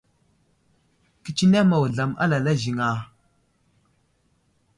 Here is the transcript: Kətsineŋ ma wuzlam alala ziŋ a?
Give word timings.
Kətsineŋ 1.23 1.65
ma 1.69 1.77
wuzlam 1.81 2.11
alala 2.23 2.51
ziŋ 2.61 2.77
a? 2.87 2.89